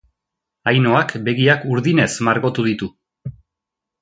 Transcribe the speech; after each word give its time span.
Ainhoak 0.71 1.13
begiak 1.27 1.67
urdinez 1.75 2.09
margotu 2.29 2.67
ditu. 2.71 2.91